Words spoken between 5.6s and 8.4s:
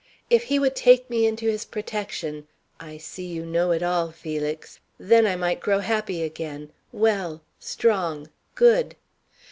happy again well strong